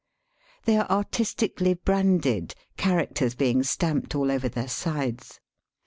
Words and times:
They 0.65 0.77
are 0.77 0.89
artistically 0.89 1.75
branded, 1.75 2.55
characters 2.75 3.35
being 3.35 3.61
stamped 3.61 4.15
all 4.15 4.31
over 4.31 4.49
their 4.49 4.67
sides. 4.67 5.39